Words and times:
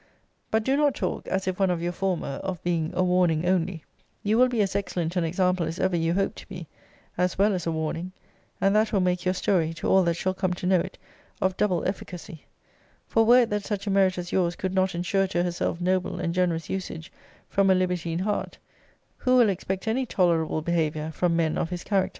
But 0.49 0.63
do 0.63 0.75
not 0.75 0.95
talk, 0.95 1.27
as 1.27 1.47
if 1.47 1.59
one 1.59 1.69
of 1.69 1.79
your 1.79 1.91
former, 1.91 2.41
of 2.43 2.63
being 2.63 2.89
a 2.95 3.03
warning 3.03 3.45
only* 3.45 3.83
you 4.23 4.35
will 4.35 4.47
be 4.47 4.63
as 4.63 4.75
excellent 4.75 5.15
an 5.15 5.23
example 5.23 5.63
as 5.67 5.77
ever 5.79 5.95
you 5.95 6.15
hoped 6.15 6.37
to 6.37 6.49
be, 6.49 6.67
as 7.19 7.37
well 7.37 7.53
as 7.53 7.67
a 7.67 7.71
warning: 7.71 8.11
and 8.59 8.75
that 8.75 8.91
will 8.91 8.99
make 8.99 9.25
your 9.25 9.35
story, 9.35 9.75
to 9.75 9.87
all 9.87 10.01
that 10.05 10.15
shall 10.15 10.33
come 10.33 10.55
to 10.55 10.65
know 10.65 10.79
it, 10.79 10.97
of 11.39 11.55
double 11.55 11.87
efficacy: 11.87 12.45
for 13.05 13.25
were 13.27 13.41
it 13.41 13.51
that 13.51 13.63
such 13.63 13.85
a 13.85 13.91
merit 13.91 14.17
as 14.17 14.31
yours 14.31 14.55
could 14.55 14.73
not 14.73 14.95
ensure 14.95 15.27
to 15.27 15.43
herself 15.43 15.79
noble 15.79 16.19
and 16.19 16.33
generous 16.33 16.67
usage 16.67 17.11
from 17.47 17.69
a 17.69 17.75
libertine 17.75 18.17
heart, 18.17 18.57
who 19.17 19.35
will 19.37 19.49
expect 19.49 19.87
any 19.87 20.07
tolerable 20.07 20.63
behaviour 20.63 21.11
from 21.11 21.35
men 21.35 21.59
of 21.59 21.69
his 21.69 21.83
character? 21.83 22.09